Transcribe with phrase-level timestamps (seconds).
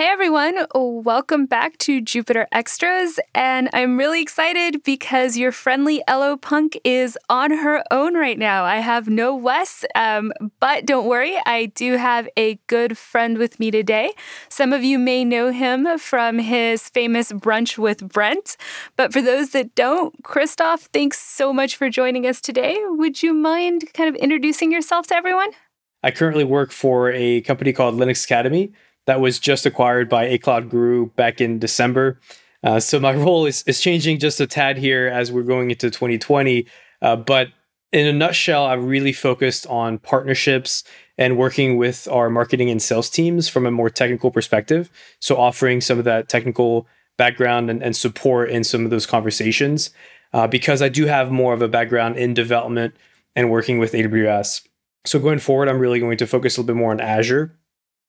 [0.00, 3.20] Hey everyone, welcome back to Jupiter Extras.
[3.34, 8.64] And I'm really excited because your friendly Elo Punk is on her own right now.
[8.64, 13.60] I have no Wes, um, but don't worry, I do have a good friend with
[13.60, 14.14] me today.
[14.48, 18.56] Some of you may know him from his famous Brunch with Brent.
[18.96, 22.78] But for those that don't, Christophe, thanks so much for joining us today.
[22.86, 25.50] Would you mind kind of introducing yourself to everyone?
[26.02, 28.72] I currently work for a company called Linux Academy
[29.06, 32.20] that was just acquired by A Cloud Guru back in December.
[32.62, 35.90] Uh, so my role is, is changing just a tad here as we're going into
[35.90, 36.66] 2020.
[37.02, 37.48] Uh, but
[37.92, 40.84] in a nutshell, I've really focused on partnerships
[41.18, 44.90] and working with our marketing and sales teams from a more technical perspective.
[45.18, 46.86] So offering some of that technical
[47.18, 49.90] background and, and support in some of those conversations.
[50.32, 52.94] Uh, because I do have more of a background in development
[53.34, 54.66] and working with AWS.
[55.04, 57.58] So going forward, I'm really going to focus a little bit more on Azure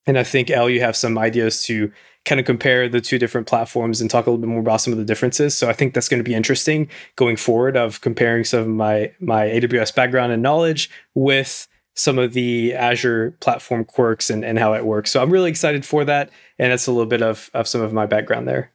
[0.07, 1.91] and I think, Ell, you have some ideas to
[2.25, 4.93] kind of compare the two different platforms and talk a little bit more about some
[4.93, 5.57] of the differences.
[5.57, 9.11] So I think that's going to be interesting going forward of comparing some of my
[9.19, 14.73] my AWS background and knowledge with some of the Azure platform quirks and, and how
[14.73, 15.11] it works.
[15.11, 16.29] So I'm really excited for that.
[16.57, 18.71] And that's a little bit of, of some of my background there.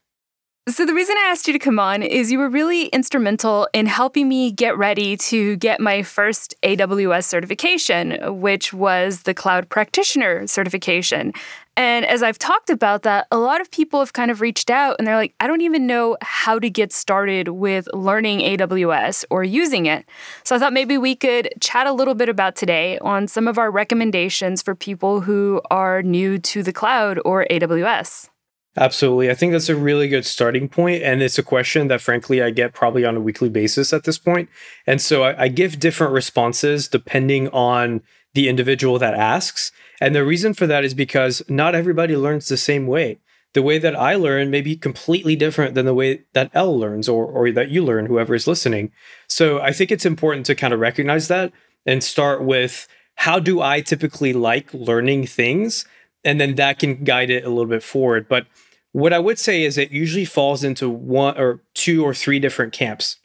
[0.69, 3.87] So, the reason I asked you to come on is you were really instrumental in
[3.87, 10.45] helping me get ready to get my first AWS certification, which was the Cloud Practitioner
[10.49, 11.33] certification.
[11.77, 14.97] And as I've talked about that, a lot of people have kind of reached out
[14.99, 19.45] and they're like, I don't even know how to get started with learning AWS or
[19.45, 20.05] using it.
[20.43, 23.57] So I thought maybe we could chat a little bit about today on some of
[23.57, 28.31] our recommendations for people who are new to the cloud or AWS.
[28.79, 29.31] Absolutely.
[29.31, 32.51] I think that's a really good starting point, And it's a question that, frankly, I
[32.51, 34.51] get probably on a weekly basis at this point.
[34.87, 38.03] And so I, I, give different responses depending on
[38.35, 39.73] the individual that asks.
[39.99, 43.19] And the reason for that is because not everybody learns the same way.
[43.55, 47.09] The way that I learn may be completely different than the way that Ell learns
[47.09, 48.93] or, or that you learn, whoever is listening.
[49.27, 51.51] So I think it's important to kind of recognize that
[51.87, 55.87] and start with how do I typically like learning things?
[56.23, 58.29] And then that can guide it a little bit forward.
[58.29, 58.47] But
[58.97, 62.73] what I would say is it usually falls into one or two or three different
[62.73, 63.19] camps.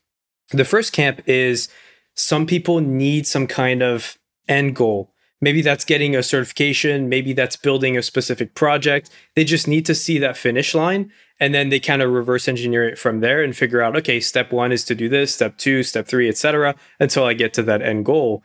[0.50, 1.70] The first camp is
[2.14, 4.18] some people need some kind of
[4.50, 5.14] end goal.
[5.40, 9.12] Maybe that's getting a certification, maybe that's building a specific project.
[9.38, 12.90] They just need to see that finish line and then they kind of reverse engineer
[12.90, 15.84] it from there and figure out okay, step 1 is to do this, step 2,
[15.84, 16.76] step 3, etc.
[17.00, 18.44] until I get to that end goal.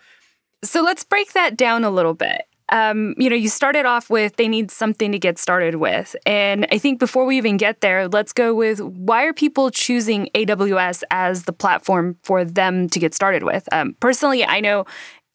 [0.62, 4.36] So let's break that down a little bit um, you know, you started off with
[4.36, 6.16] they need something to get started with.
[6.26, 10.28] And I think before we even get there, let's go with why are people choosing
[10.34, 13.68] AWS as the platform for them to get started with?
[13.72, 14.84] Um, personally, I know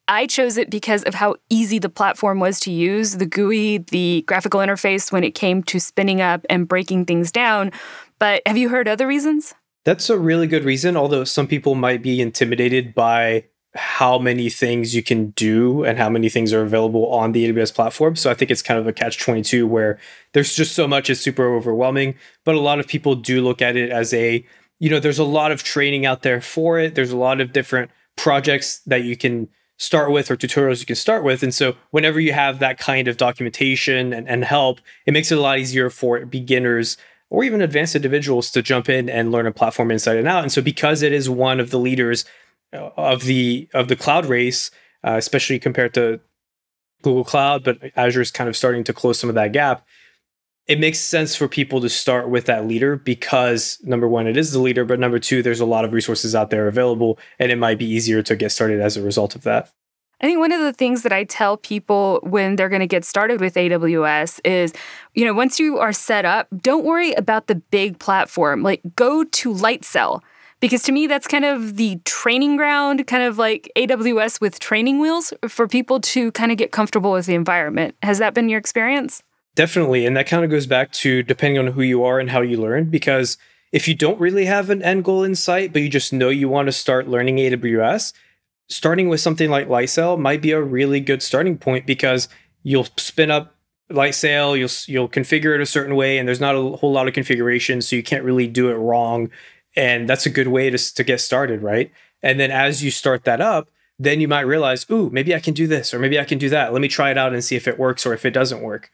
[0.08, 4.24] I chose it because of how easy the platform was to use, the GUI, the
[4.28, 7.72] graphical interface when it came to spinning up and breaking things down.
[8.20, 9.54] But have you heard other reasons?
[9.86, 14.94] That's a really good reason, although some people might be intimidated by how many things
[14.94, 18.16] you can do and how many things are available on the AWS platform.
[18.16, 19.98] So I think it's kind of a catch 22 where
[20.34, 23.78] there's just so much is super overwhelming, but a lot of people do look at
[23.78, 24.46] it as a,
[24.80, 26.96] you know, there's a lot of training out there for it.
[26.96, 30.96] There's a lot of different projects that you can start with or tutorials you can
[30.96, 31.42] start with.
[31.42, 35.38] And so whenever you have that kind of documentation and, and help, it makes it
[35.38, 36.98] a lot easier for beginners
[37.32, 40.44] or even advanced individuals to jump in and learn a platform inside and out.
[40.44, 42.26] And so because it is one of the leaders
[42.74, 44.72] of the of the cloud race,
[45.04, 46.20] uh, especially compared to
[47.02, 49.86] Google Cloud, but Azure is kind of starting to close some of that gap.
[50.68, 54.52] It makes sense for people to start with that leader because number one, it is
[54.52, 57.58] the leader, but number two, there's a lot of resources out there available, and it
[57.58, 59.72] might be easier to get started as a result of that.
[60.22, 63.04] I think one of the things that I tell people when they're going to get
[63.04, 64.72] started with AWS is,
[65.16, 68.62] you know, once you are set up, don't worry about the big platform.
[68.62, 70.22] Like go to Lightsail
[70.62, 75.00] because to me that's kind of the training ground kind of like aws with training
[75.00, 77.96] wheels for people to kind of get comfortable with the environment.
[78.02, 79.22] Has that been your experience?
[79.56, 82.40] Definitely and that kind of goes back to depending on who you are and how
[82.42, 83.38] you learn because
[83.74, 86.48] if you don't really have an end goal in sight but you just know you
[86.48, 88.14] want to start learning aws
[88.70, 92.30] starting with something like lightsail might be a really good starting point because
[92.64, 93.56] you'll spin up
[93.92, 97.14] lightsail you'll you'll configure it a certain way and there's not a whole lot of
[97.14, 99.30] configuration so you can't really do it wrong
[99.76, 101.92] and that's a good way to, to get started, right?
[102.22, 105.54] And then as you start that up, then you might realize, ooh, maybe I can
[105.54, 106.74] do this or maybe I can do that.
[106.74, 108.92] Let me try it out and see if it works or if it doesn't work.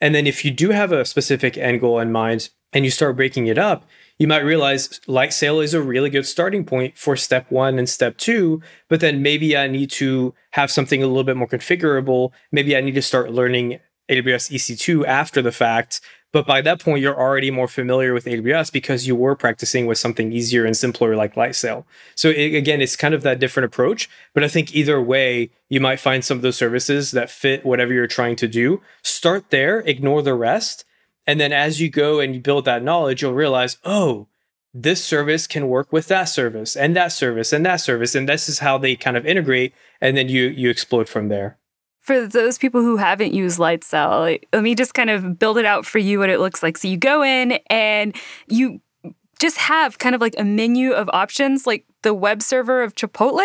[0.00, 3.16] And then if you do have a specific end goal in mind and you start
[3.16, 3.84] breaking it up,
[4.18, 8.16] you might realize Lightsail is a really good starting point for step one and step
[8.16, 8.62] two.
[8.88, 12.30] But then maybe I need to have something a little bit more configurable.
[12.50, 13.78] Maybe I need to start learning
[14.10, 16.00] AWS EC2 after the fact
[16.36, 19.96] But by that point, you're already more familiar with AWS because you were practicing with
[19.96, 21.86] something easier and simpler like Lightsail.
[22.14, 24.10] So it, again, it's kind of that different approach.
[24.34, 27.94] But I think either way, you might find some of those services that fit whatever
[27.94, 28.82] you're trying to do.
[29.02, 30.84] Start there, ignore the rest.
[31.26, 34.28] And then as you go and you build that knowledge, you'll realize, oh,
[34.74, 38.14] this service can work with that service and that service and that service.
[38.14, 39.72] And this is how they kind of integrate.
[40.02, 41.56] And then you you explode from there
[42.06, 45.64] for those people who haven't used Lightsail, like, let me just kind of build it
[45.64, 46.78] out for you what it looks like.
[46.78, 48.14] So you go in and
[48.46, 48.80] you
[49.40, 53.44] just have kind of like a menu of options, like the web server of Chipotle.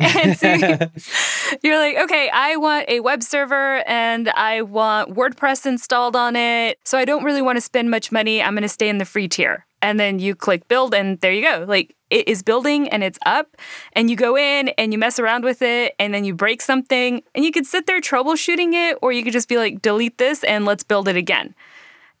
[0.00, 0.48] and so
[1.62, 6.78] you're like, okay, I want a web server and I want WordPress installed on it.
[6.86, 8.42] So I don't really want to spend much money.
[8.42, 9.65] I'm going to stay in the free tier.
[9.82, 11.64] And then you click build, and there you go.
[11.68, 13.56] Like it is building and it's up
[13.92, 17.22] and you go in and you mess around with it and then you break something
[17.34, 20.44] and you could sit there troubleshooting it or you could just be like delete this
[20.44, 21.54] and let's build it again.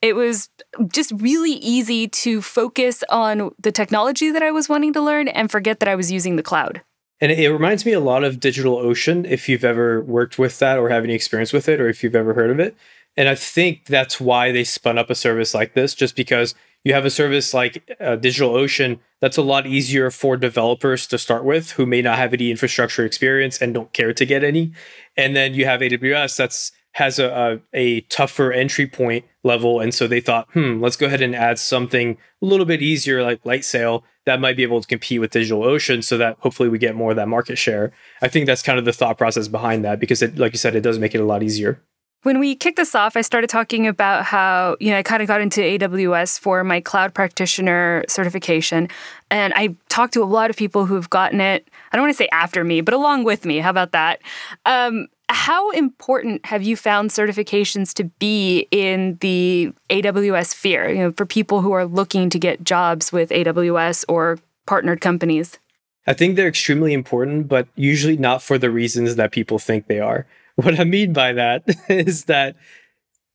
[0.02, 0.50] It was
[0.92, 5.50] just really easy to focus on the technology that i was wanting to learn and
[5.50, 6.82] forget that i was using the cloud.
[7.20, 10.90] And it reminds me a lot of DigitalOcean if you've ever worked with that or
[10.90, 12.76] have any experience with it or if you've ever heard of it.
[13.16, 16.54] And i think that's why they spun up a service like this just because
[16.86, 21.44] you have a service like uh, DigitalOcean that's a lot easier for developers to start
[21.44, 24.72] with who may not have any infrastructure experience and don't care to get any.
[25.16, 29.80] And then you have AWS that's has a, a, a tougher entry point level.
[29.80, 33.20] And so they thought, hmm, let's go ahead and add something a little bit easier
[33.20, 36.94] like Lightsail that might be able to compete with DigitalOcean so that hopefully we get
[36.94, 37.92] more of that market share.
[38.22, 40.76] I think that's kind of the thought process behind that because it, like you said,
[40.76, 41.82] it does make it a lot easier.
[42.26, 45.28] When we kicked this off, I started talking about how, you know, I kind of
[45.28, 48.88] got into AWS for my cloud practitioner certification.
[49.30, 52.16] And I talked to a lot of people who've gotten it, I don't want to
[52.16, 53.58] say after me, but along with me.
[53.58, 54.22] How about that?
[54.64, 61.12] Um, how important have you found certifications to be in the AWS sphere, you know,
[61.12, 65.60] for people who are looking to get jobs with AWS or partnered companies?
[66.08, 70.00] I think they're extremely important, but usually not for the reasons that people think they
[70.00, 70.26] are.
[70.62, 72.56] What I mean by that is that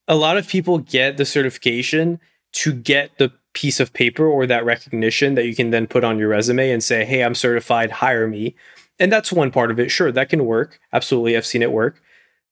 [0.07, 2.19] a lot of people get the certification
[2.53, 6.17] to get the piece of paper or that recognition that you can then put on
[6.17, 8.55] your resume and say, hey, I'm certified, hire me.
[8.99, 9.89] And that's one part of it.
[9.89, 10.79] Sure, that can work.
[10.93, 12.01] Absolutely, I've seen it work.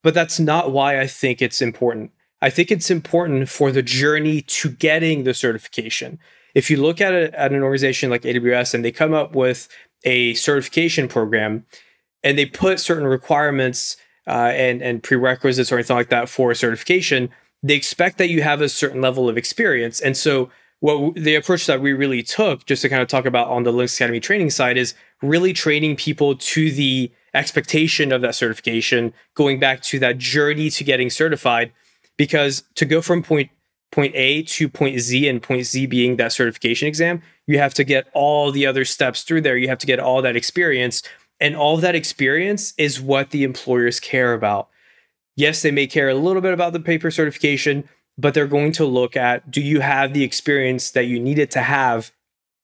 [0.04, 2.12] But that's not why I think it's important.
[2.42, 6.20] I think it's important for the journey to getting the certification.
[6.56, 9.68] If you look at, it at an organization like AWS and they come up with
[10.04, 11.66] a certification program
[12.24, 13.98] and they put certain requirements
[14.30, 17.30] uh, and and prerequisites or anything like that for certification,
[17.64, 20.00] they expect that you have a certain level of experience.
[20.00, 20.50] And so,
[20.80, 23.72] what the approach that we really took, just to kind of talk about on the
[23.72, 29.60] Linux Academy training side, is really training people to the expectation of that certification, going
[29.60, 31.72] back to that journey to getting certified.
[32.18, 33.50] Because to go from point
[33.92, 37.84] point A to point Z and point Z being that certification exam, you have to
[37.84, 39.58] get all the other steps through there.
[39.58, 41.02] You have to get all that experience.
[41.40, 44.70] And all of that experience is what the employers care about.
[45.36, 47.88] Yes, they may care a little bit about the paper certification,
[48.18, 51.62] but they're going to look at do you have the experience that you needed to
[51.62, 52.12] have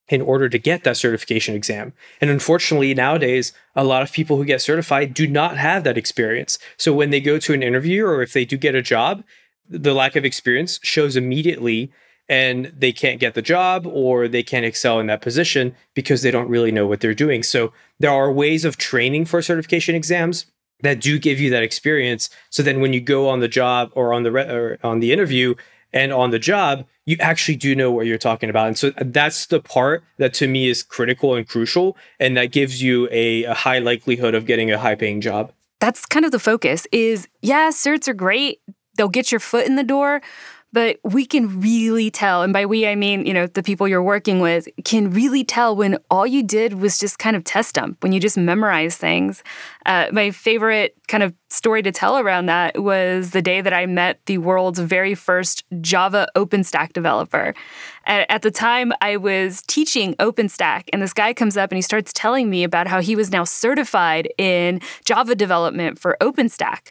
[0.08, 1.94] in order to get that certification exam.
[2.22, 6.60] And unfortunately, nowadays, a lot of people who get certified do not have that experience.
[6.78, 9.24] So when they go to an interview or if they do get a job,
[9.68, 11.92] the lack of experience shows immediately
[12.28, 16.32] and they can't get the job or they can't excel in that position because they
[16.32, 17.44] don't really know what they're doing.
[17.44, 20.46] So there are ways of training for certification exams
[20.82, 22.30] that do give you that experience.
[22.50, 25.14] So then when you go on the job or on the re- or on the
[25.14, 25.56] interview
[25.94, 28.68] and on the job, you actually do know what you're talking about.
[28.68, 32.82] And so that's the part that to me is critical and crucial and that gives
[32.82, 35.52] you a, a high likelihood of getting a high paying job.
[35.80, 38.60] That's kind of the focus is yeah, certs are great.
[38.98, 40.22] They'll get your foot in the door,
[40.76, 44.04] but we can really tell, and by we I mean, you know, the people you're
[44.04, 48.04] working with can really tell when all you did was just kind of test dump,
[48.04, 49.42] when you just memorize things.
[49.86, 53.86] Uh, my favorite kind of story to tell around that was the day that I
[53.86, 57.54] met the world's very first Java OpenStack developer.
[58.06, 62.12] At, the time, I was teaching OpenStack, and this guy comes up and he starts
[62.12, 66.90] telling me about how he was now certified in Java development for OpenStack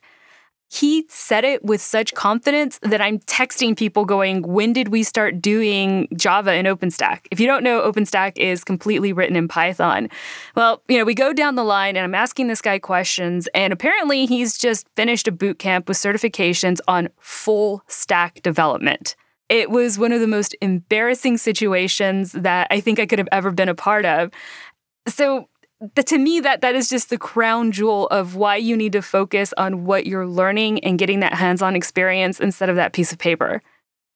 [0.71, 5.41] he said it with such confidence that I'm texting people going, When did we start
[5.41, 7.27] doing Java in OpenStack?
[7.31, 10.09] If you don't know, OpenStack is completely written in Python.
[10.57, 13.73] Well, you know, we go down the line and I'm asking this guy questions, and
[13.73, 19.17] apparently he's just finished a boot camp with certifications on full stack development.
[19.49, 23.51] It was one of the most embarrassing situations that I think I could have ever
[23.51, 24.31] been a part of.
[25.07, 25.49] So,
[25.95, 29.03] that to me that that is just the crown jewel of why you need to
[29.03, 33.19] focus on what you're learning and getting that hands-on experience instead of that piece of
[33.19, 33.63] paper.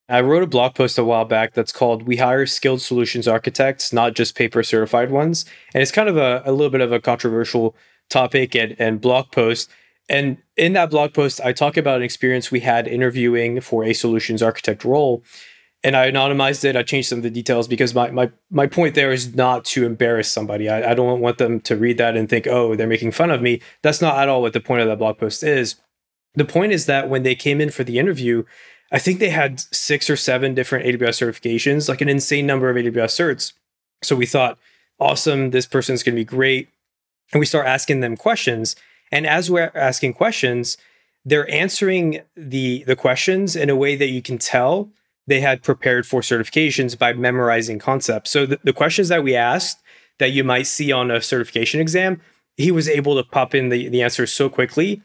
[0.09, 3.93] I wrote a blog post a while back that's called We Hire Skilled Solutions Architects,
[3.93, 5.45] Not Just Paper Certified Ones.
[5.75, 7.77] And it's kind of a, a little bit of a controversial
[8.09, 9.71] topic and, and blog post.
[10.09, 13.93] And in that blog post, I talk about an experience we had interviewing for a
[13.93, 15.23] solutions architect role.
[15.89, 16.77] And I anonymized it.
[16.77, 19.87] I changed some of the details because my my my point there is not to
[19.87, 20.69] embarrass somebody.
[20.69, 23.41] I, I don't want them to read that and think, oh, they're making fun of
[23.41, 23.63] me.
[23.81, 25.77] That's not at all what the point of that blog post is.
[26.35, 28.45] The point is that when they came in for the interview,
[28.93, 32.77] I think they had six or seven different AWS certifications, like an insane number of
[32.77, 33.55] AWS certs.
[34.03, 34.59] So we thought,
[35.01, 36.69] awesome, this person's going to be great.
[37.33, 38.77] And we start asking them questions.
[39.11, 40.77] And as we're asking questions,
[41.25, 44.91] they're answering the the questions in a way that you can tell
[45.29, 48.31] they had prepared for certifications by memorizing concepts.
[48.31, 49.79] So the, the questions that we asked
[50.19, 52.21] that you might see on a certification exam,
[52.57, 55.03] he was able to pop in the, the answers so quickly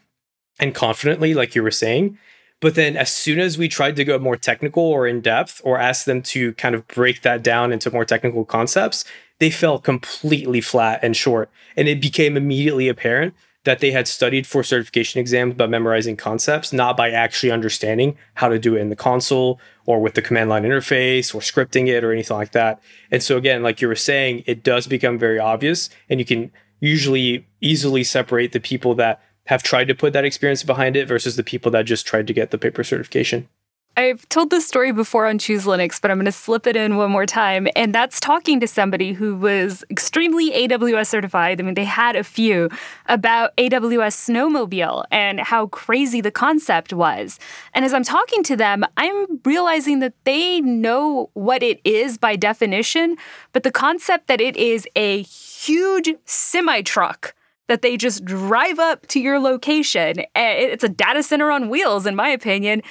[0.60, 2.18] and confidently, like you were saying,
[2.62, 5.78] but then as soon as we tried to go more technical or in depth or
[5.78, 9.04] ask them to kind of break that down into more technical concepts,
[9.40, 11.50] they fell completely flat and short.
[11.76, 13.34] And it became immediately apparent
[13.66, 18.48] that they had studied for certification exams by memorizing concepts, not by actually understanding how
[18.48, 22.04] to do it in the console or with the command line interface or scripting it
[22.04, 22.82] or anything like that.
[23.12, 26.52] And so, again, like you were saying, it does become very obvious, and you can
[26.80, 31.36] usually easily separate the people that have tried to put that experience behind it versus
[31.36, 33.48] the people that just tried to get the paper certification.
[33.96, 36.98] I've told this story before on Choose Linux, but I'm going to slip it in
[36.98, 37.68] one more time.
[37.76, 41.62] And that's talking to somebody who was extremely AWS certified.
[41.62, 42.70] I mean, they had a few
[43.06, 47.40] about AWS Snowmobile and how crazy the concept was.
[47.76, 52.36] And as I'm talking to them, I'm realizing that they know what it is by
[52.36, 53.16] definition,
[53.52, 57.36] but the concept that it is a huge semi truck
[57.68, 60.20] that they just drive up to your location.
[60.36, 62.82] Eh, it's a data center on wheels, in my opinion,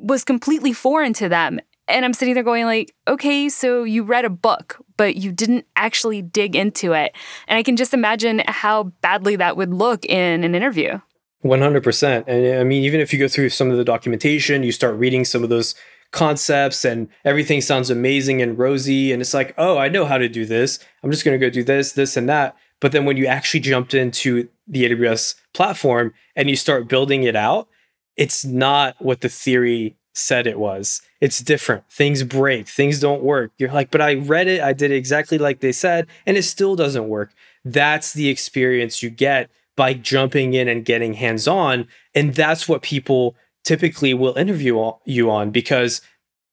[0.00, 1.60] was completely foreign to them.
[1.86, 5.66] And I'm sitting there going like, okay, so you read a book, but you didn't
[5.74, 7.16] actually dig into it.
[7.46, 11.00] And I can just imagine how badly that would look in an interview.
[11.44, 12.24] 100%.
[12.26, 15.24] And I mean, even if you go through some of the documentation, you start reading
[15.24, 15.74] some of those
[16.10, 19.12] concepts and everything sounds amazing and rosy.
[19.12, 20.78] And it's like, oh, I know how to do this.
[21.02, 22.56] I'm just going to go do this, this, and that.
[22.80, 27.36] But then when you actually jumped into the AWS platform and you start building it
[27.36, 27.68] out,
[28.18, 31.00] it's not what the theory said it was.
[31.20, 31.84] It's different.
[31.90, 33.52] Things break, things don't work.
[33.56, 36.42] You're like, but I read it, I did it exactly like they said, and it
[36.42, 37.32] still doesn't work.
[37.64, 41.86] That's the experience you get by jumping in and getting hands on.
[42.14, 46.00] And that's what people typically will interview you on because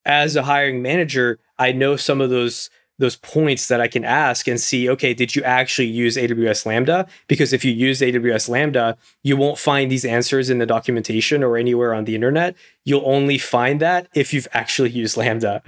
[0.05, 4.47] as a hiring manager, I know some of those those points that I can ask
[4.47, 7.07] and see, okay, did you actually use AWS Lambda?
[7.27, 11.57] Because if you use AWS Lambda, you won't find these answers in the documentation or
[11.57, 12.55] anywhere on the internet.
[12.85, 15.61] You'll only find that if you've actually used Lambda.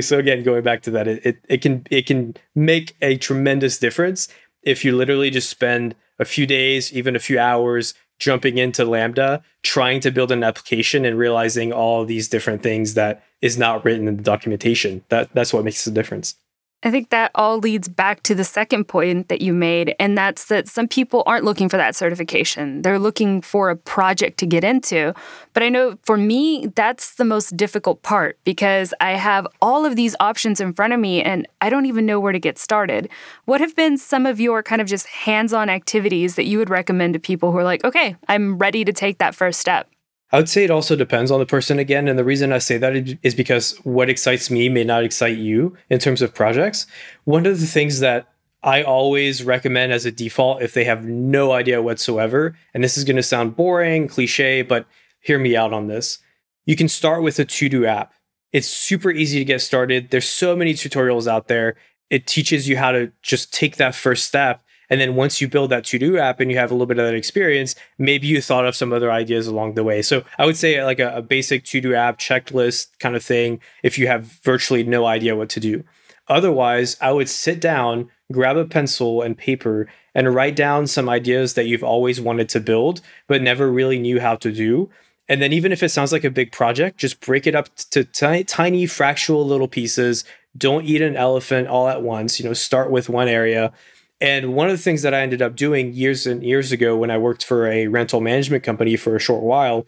[0.00, 3.78] So again, going back to that, it, it, it can it can make a tremendous
[3.78, 4.28] difference
[4.62, 9.42] if you literally just spend a few days, even a few hours jumping into Lambda,
[9.62, 14.06] trying to build an application and realizing all these different things that is not written
[14.06, 15.02] in the documentation.
[15.08, 16.36] That that's what makes the difference.
[16.82, 20.46] I think that all leads back to the second point that you made, and that's
[20.46, 22.80] that some people aren't looking for that certification.
[22.80, 25.12] They're looking for a project to get into.
[25.52, 29.94] But I know for me, that's the most difficult part because I have all of
[29.94, 33.10] these options in front of me and I don't even know where to get started.
[33.44, 36.70] What have been some of your kind of just hands on activities that you would
[36.70, 39.86] recommend to people who are like, okay, I'm ready to take that first step?
[40.32, 42.06] I would say it also depends on the person again.
[42.06, 45.76] And the reason I say that is because what excites me may not excite you
[45.88, 46.86] in terms of projects.
[47.24, 48.28] One of the things that
[48.62, 53.04] I always recommend as a default if they have no idea whatsoever, and this is
[53.04, 54.86] going to sound boring, cliche, but
[55.20, 56.18] hear me out on this.
[56.66, 58.12] You can start with a to do app.
[58.52, 60.10] It's super easy to get started.
[60.10, 61.76] There's so many tutorials out there.
[62.10, 65.70] It teaches you how to just take that first step and then once you build
[65.70, 68.42] that to do app and you have a little bit of that experience, maybe you
[68.42, 70.02] thought of some other ideas along the way.
[70.02, 73.60] So I would say like a, a basic to do app checklist kind of thing
[73.84, 75.84] if you have virtually no idea what to do.
[76.28, 81.54] Otherwise, I would sit down, grab a pencil and paper, and write down some ideas
[81.54, 84.90] that you've always wanted to build, but never really knew how to do.
[85.28, 88.04] And then, even if it sounds like a big project, just break it up to
[88.04, 90.24] t- tiny, fractional little pieces.
[90.56, 92.40] Don't eat an elephant all at once.
[92.40, 93.72] You know, start with one area
[94.20, 97.10] and one of the things that I ended up doing years and years ago when
[97.10, 99.86] I worked for a rental management company for a short while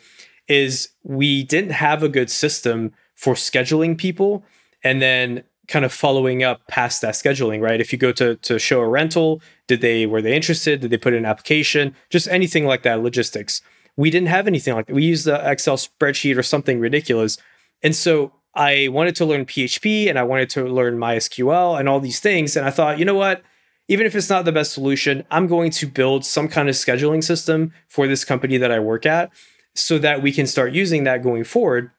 [0.49, 4.45] is we didn't have a good system for scheduling people
[4.83, 7.81] and then kind of following up past that scheduling, right?
[7.81, 10.81] If you go to to show a rental, did they were they interested?
[10.81, 11.95] Did they put in an application?
[12.11, 13.62] Just anything like that, logistics.
[13.97, 14.95] We didn't have anything like that.
[14.95, 17.39] We used the Excel spreadsheet or something ridiculous.
[17.83, 22.01] And so I wanted to learn PHP and I wanted to learn MySQL and all
[22.01, 22.57] these things.
[22.57, 23.43] And I thought, you know what?
[23.89, 27.23] Even if it's not the best solution, I'm going to build some kind of scheduling
[27.23, 29.31] system for this company that I work at
[29.75, 31.91] so that we can start using that going forward.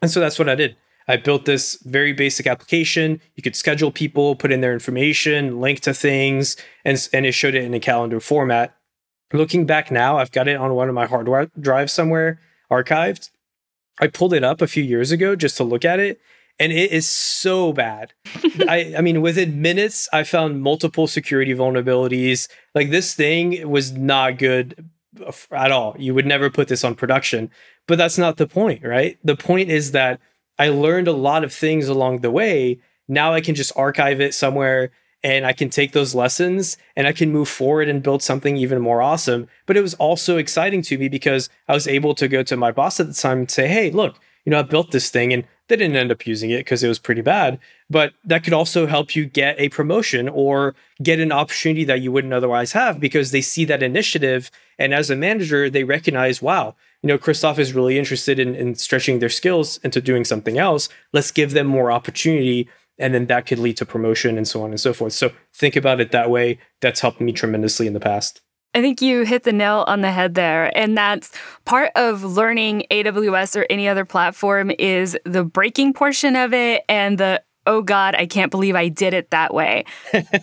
[0.00, 0.76] And so that's what I did.
[1.06, 3.20] I built this very basic application.
[3.34, 7.54] You could schedule people, put in their information, link to things, and, and it showed
[7.54, 8.74] it in a calendar format.
[9.32, 11.28] Looking back now, I've got it on one of my hard
[11.60, 13.30] drives somewhere archived.
[14.00, 16.20] I pulled it up a few years ago just to look at it,
[16.58, 18.12] and it is so bad.
[18.68, 22.48] I, I mean, within minutes, I found multiple security vulnerabilities.
[22.74, 24.88] Like this thing was not good
[25.50, 25.96] at all.
[25.98, 27.50] You would never put this on production,
[27.86, 29.18] but that's not the point, right?
[29.24, 30.20] The point is that
[30.58, 32.78] I learned a lot of things along the way.
[33.08, 34.90] Now I can just archive it somewhere
[35.22, 38.80] and I can take those lessons and I can move forward and build something even
[38.80, 39.48] more awesome.
[39.66, 42.70] But it was also exciting to me because I was able to go to my
[42.70, 45.44] boss at the time and say, hey, look, you know, I built this thing and
[45.68, 47.58] they didn't end up using it because it was pretty bad.
[47.88, 52.12] But that could also help you get a promotion or get an opportunity that you
[52.12, 54.50] wouldn't otherwise have because they see that initiative.
[54.78, 58.74] And as a manager, they recognize, wow, you know, Christophe is really interested in, in
[58.74, 60.88] stretching their skills into doing something else.
[61.12, 62.68] Let's give them more opportunity.
[62.98, 65.12] And then that could lead to promotion and so on and so forth.
[65.14, 66.58] So think about it that way.
[66.80, 68.40] That's helped me tremendously in the past.
[68.74, 70.76] I think you hit the nail on the head there.
[70.76, 71.30] And that's
[71.64, 77.16] part of learning AWS or any other platform is the breaking portion of it and
[77.18, 79.84] the, oh God, I can't believe I did it that way.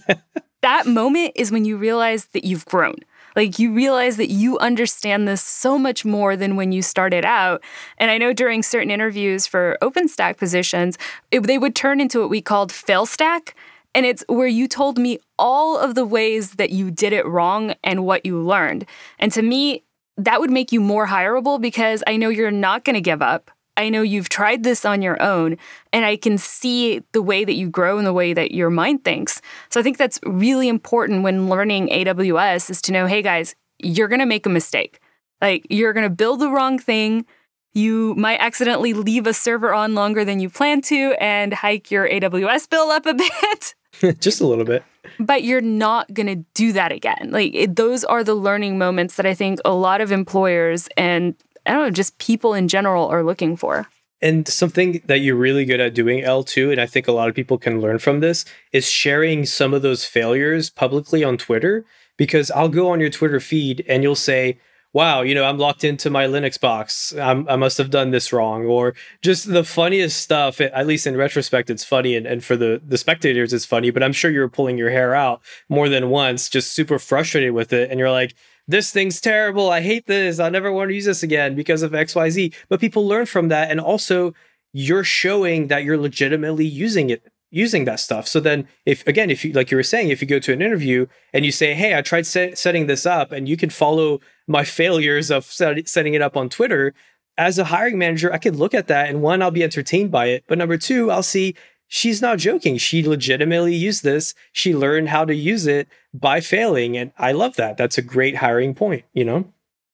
[0.61, 2.95] that moment is when you realize that you've grown.
[3.35, 7.63] Like you realize that you understand this so much more than when you started out.
[7.97, 10.97] And I know during certain interviews for OpenStack positions,
[11.31, 13.55] it, they would turn into what we called fail stack.
[13.93, 17.73] And it's where you told me all of the ways that you did it wrong
[17.83, 18.85] and what you learned.
[19.19, 19.83] And to me,
[20.17, 23.51] that would make you more hireable because I know you're not going to give up.
[23.77, 25.57] I know you've tried this on your own,
[25.93, 29.03] and I can see the way that you grow and the way that your mind
[29.03, 29.41] thinks.
[29.69, 34.09] So I think that's really important when learning AWS is to know hey, guys, you're
[34.09, 34.99] going to make a mistake.
[35.41, 37.25] Like, you're going to build the wrong thing.
[37.73, 42.07] You might accidentally leave a server on longer than you plan to and hike your
[42.07, 43.75] AWS bill up a bit.
[44.19, 44.83] Just a little bit.
[45.19, 47.29] But you're not going to do that again.
[47.31, 51.35] Like, it, those are the learning moments that I think a lot of employers and
[51.65, 53.87] I don't know, just people in general are looking for.
[54.21, 57.35] And something that you're really good at doing, L2, and I think a lot of
[57.35, 61.85] people can learn from this, is sharing some of those failures publicly on Twitter.
[62.17, 64.59] Because I'll go on your Twitter feed and you'll say,
[64.93, 67.13] wow, you know, I'm locked into my Linux box.
[67.17, 68.65] I'm, i must have done this wrong.
[68.65, 72.15] Or just the funniest stuff, at least in retrospect, it's funny.
[72.15, 73.89] And, and for the, the spectators, it's funny.
[73.89, 77.71] But I'm sure you're pulling your hair out more than once, just super frustrated with
[77.71, 77.89] it.
[77.89, 78.35] And you're like,
[78.67, 79.69] this thing's terrible.
[79.69, 80.39] I hate this.
[80.39, 82.53] I never want to use this again because of XYZ.
[82.69, 83.71] But people learn from that.
[83.71, 84.33] And also,
[84.73, 88.27] you're showing that you're legitimately using it using that stuff.
[88.27, 90.61] So then if again if you like you were saying if you go to an
[90.61, 94.21] interview and you say, "Hey, I tried set, setting this up," and you can follow
[94.51, 96.93] my failures of set, setting it up on Twitter,
[97.37, 100.27] as a hiring manager, I could look at that and one, I'll be entertained by
[100.27, 101.55] it, but number two, I'll see
[101.87, 102.77] she's not joking.
[102.77, 104.33] She legitimately used this.
[104.51, 106.97] She learned how to use it by failing.
[106.97, 107.77] And I love that.
[107.77, 109.51] That's a great hiring point, you know?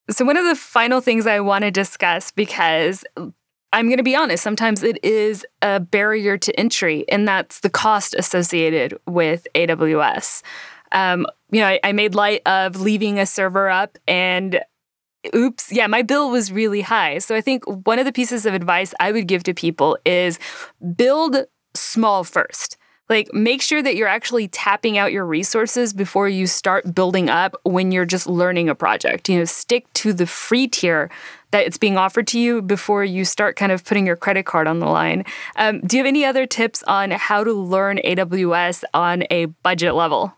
[0.10, 3.04] So, one of the final things I want to discuss, because
[3.74, 7.70] I'm going to be honest, sometimes it is a barrier to entry, and that's the
[7.70, 10.44] cost associated with AWS.
[10.92, 14.62] Um, you know, I, I made light of leaving a server up and
[15.36, 17.18] oops, yeah, my bill was really high.
[17.20, 20.40] So I think one of the pieces of advice I would give to people is
[20.96, 22.78] build small first.
[23.10, 27.56] Like, make sure that you're actually tapping out your resources before you start building up
[27.64, 29.30] when you're just learning a project.
[29.30, 31.10] You know, stick to the free tier
[31.52, 34.68] that it's being offered to you before you start kind of putting your credit card
[34.68, 35.24] on the line.
[35.56, 39.96] Um, do you have any other tips on how to learn AWS on a budget
[39.96, 40.34] level?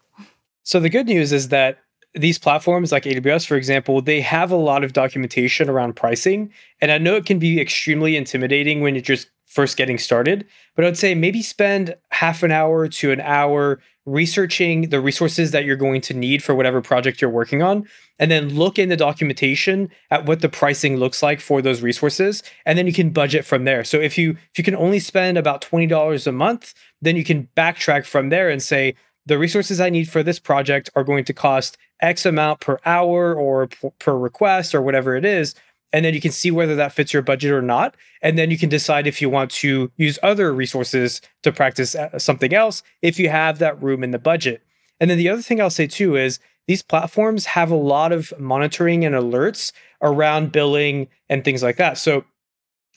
[0.69, 1.79] So, the good news is that
[2.13, 6.53] these platforms like AWS, for example, they have a lot of documentation around pricing.
[6.79, 10.45] And I know it can be extremely intimidating when you're just first getting started.
[10.75, 15.65] But I'd say maybe spend half an hour to an hour researching the resources that
[15.65, 17.88] you're going to need for whatever project you're working on
[18.19, 22.41] and then look in the documentation at what the pricing looks like for those resources
[22.65, 25.38] and then you can budget from there so if you if you can only spend
[25.38, 29.89] about $20 a month then you can backtrack from there and say the resources i
[29.89, 33.67] need for this project are going to cost x amount per hour or
[33.99, 35.55] per request or whatever it is.
[35.91, 37.95] And then you can see whether that fits your budget or not.
[38.21, 42.19] And then you can decide if you want to use other resources to practice uh,
[42.19, 44.62] something else if you have that room in the budget.
[44.99, 48.32] And then the other thing i'll say too is these platforms have a lot of
[48.38, 49.71] monitoring and alerts
[50.03, 51.97] around billing and things like that.
[51.97, 52.25] So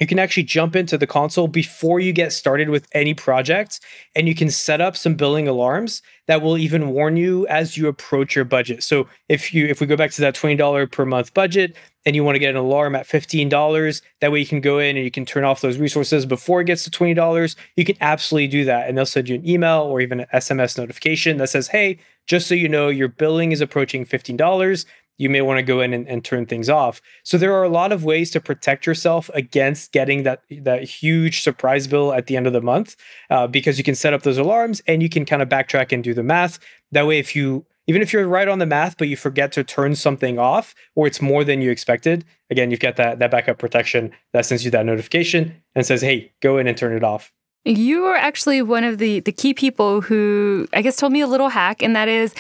[0.02, 3.78] you can actually jump into the console before you get started with any project
[4.16, 7.86] and you can set up some billing alarms that will even warn you as you
[7.86, 8.82] approach your budget.
[8.82, 12.24] So if you if we go back to that $20 per month budget and you
[12.24, 15.10] want to get an alarm at $15, that way you can go in and you
[15.12, 18.88] can turn off those resources before it gets to $20, you can absolutely do that
[18.88, 22.48] and they'll send you an email or even an SMS notification that says, "Hey, just
[22.48, 24.84] so you know, your billing is approaching $15."
[25.18, 27.00] You may want to go in and, and, turn things off.
[27.22, 31.42] So there are a lot of ways to protect yourself against getting that that huge
[31.42, 32.96] surprise bill at the end of the month,
[33.30, 36.02] uh, because you can set up those alarms and you can kind of backtrack and
[36.02, 36.58] do the math.
[36.90, 39.64] That way, if you even if you're right on the math, but you forget to
[39.64, 43.58] turn something off or it's more than you expected, again, you've got that that backup
[43.58, 47.32] protection that sends you that notification and says, "Hey, go in and turn it off."
[47.64, 51.26] You are actually one of the the key people who I guess told me a
[51.26, 52.34] little hack, and that is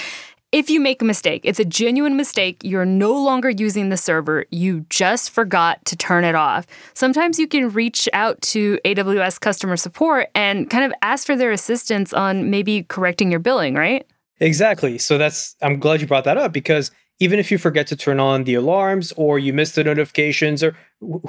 [0.52, 4.44] if you make a mistake, it's a genuine mistake, you're no longer using the server,
[4.50, 6.66] you just forgot to turn it off.
[6.92, 11.52] Sometimes you can reach out to AWS customer support and kind of ask for their
[11.52, 14.06] assistance on maybe correcting your billing, right?
[14.40, 14.98] Exactly.
[14.98, 18.20] So that's, I'm glad you brought that up because even if you forget to turn
[18.20, 20.76] on the alarms or you miss the notifications or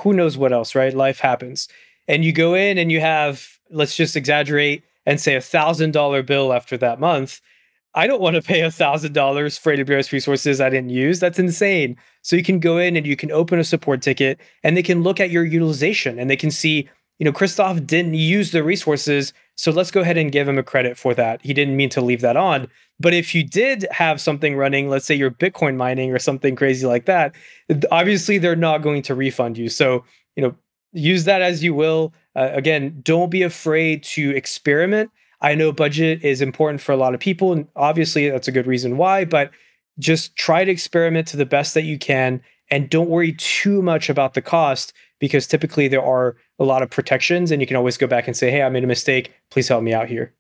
[0.01, 0.93] who knows what else, right?
[0.93, 1.69] Life happens.
[2.09, 6.23] And you go in and you have, let's just exaggerate and say a thousand dollar
[6.23, 7.39] bill after that month
[7.95, 11.19] I don't want to pay $1,000 for AWS resources I didn't use.
[11.19, 11.95] That's insane.
[12.21, 15.03] So you can go in and you can open a support ticket and they can
[15.03, 19.31] look at your utilization and they can see, you know, Christophe didn't use the resources.
[19.55, 21.41] So let's go ahead and give him a credit for that.
[21.43, 22.67] He didn't mean to leave that on.
[22.99, 26.87] But if you did have something running, let's say you're Bitcoin mining or something crazy
[26.87, 27.35] like that,
[27.91, 29.69] obviously they're not going to refund you.
[29.69, 30.03] So,
[30.35, 30.55] you know,
[30.93, 32.13] use that as you will.
[32.35, 35.11] Uh, again, don't be afraid to experiment
[35.43, 38.65] I know budget is important for a lot of people, and obviously that's a good
[38.65, 39.51] reason why, but
[39.99, 44.09] just try to experiment to the best that you can and don't worry too much
[44.09, 47.97] about the cost because typically there are a lot of protections and you can always
[47.97, 49.33] go back and say, hey, I made a mistake.
[49.51, 50.33] Please help me out here.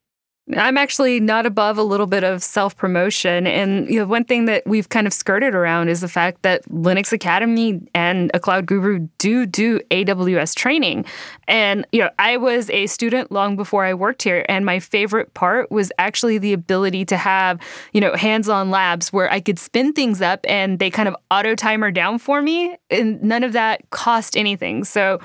[0.57, 3.47] I'm actually not above a little bit of self promotion.
[3.47, 6.63] And you know, one thing that we've kind of skirted around is the fact that
[6.65, 11.05] Linux Academy and a cloud guru do do AWS training.
[11.47, 15.33] And you know, I was a student long before I worked here, and my favorite
[15.33, 17.61] part was actually the ability to have
[17.93, 21.55] you know hands-on labs where I could spin things up and they kind of auto
[21.55, 24.83] timer down for me, and none of that cost anything.
[24.83, 25.21] So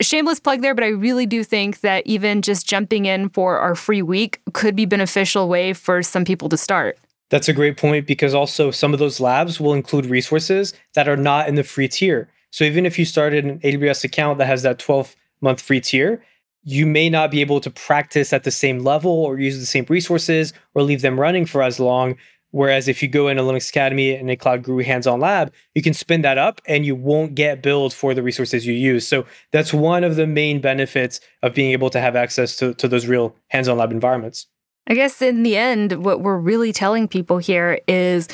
[0.00, 3.74] shameless plug there, but I really do think that even just jumping in for our
[3.74, 6.98] free week could be beneficial way for some people to start.
[7.30, 11.16] That's a great point because also some of those labs will include resources that are
[11.16, 12.28] not in the free tier.
[12.50, 16.22] So even if you started an AWS account that has that 12 month free tier,
[16.62, 19.86] you may not be able to practice at the same level or use the same
[19.88, 22.16] resources or leave them running for as long
[22.52, 25.82] Whereas if you go in a Linux Academy and a Cloud Guru hands-on lab, you
[25.82, 29.08] can spin that up and you won't get billed for the resources you use.
[29.08, 32.86] So that's one of the main benefits of being able to have access to, to
[32.88, 34.46] those real hands-on lab environments.
[34.86, 38.28] I guess in the end, what we're really telling people here is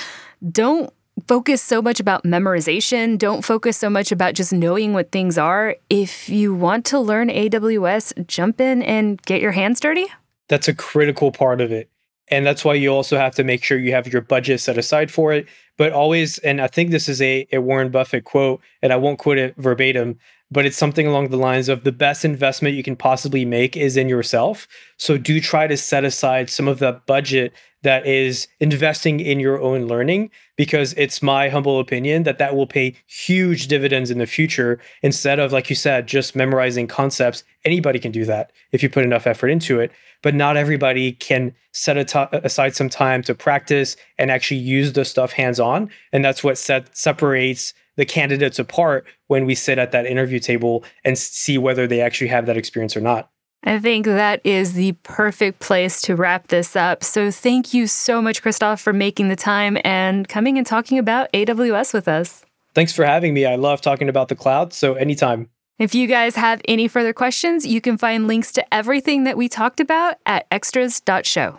[0.50, 0.92] don't
[1.26, 3.18] focus so much about memorization.
[3.18, 5.76] Don't focus so much about just knowing what things are.
[5.90, 10.06] If you want to learn AWS, jump in and get your hands dirty.
[10.48, 11.90] That's a critical part of it.
[12.30, 15.10] And that's why you also have to make sure you have your budget set aside
[15.10, 15.46] for it.
[15.76, 19.18] But always, and I think this is a, a Warren Buffett quote, and I won't
[19.18, 20.18] quote it verbatim,
[20.50, 23.96] but it's something along the lines of the best investment you can possibly make is
[23.96, 24.66] in yourself.
[24.96, 29.60] So do try to set aside some of that budget that is investing in your
[29.60, 34.26] own learning because it's my humble opinion that that will pay huge dividends in the
[34.26, 38.90] future instead of like you said just memorizing concepts anybody can do that if you
[38.90, 41.96] put enough effort into it but not everybody can set
[42.32, 45.90] aside some time to practice and actually use the stuff hands on.
[46.12, 50.84] And that's what set, separates the candidates apart when we sit at that interview table
[51.04, 53.30] and see whether they actually have that experience or not.
[53.64, 57.02] I think that is the perfect place to wrap this up.
[57.02, 61.30] So, thank you so much, Christophe, for making the time and coming and talking about
[61.32, 62.44] AWS with us.
[62.74, 63.44] Thanks for having me.
[63.44, 64.72] I love talking about the cloud.
[64.72, 65.50] So, anytime.
[65.78, 69.48] If you guys have any further questions, you can find links to everything that we
[69.48, 71.58] talked about at extras.show.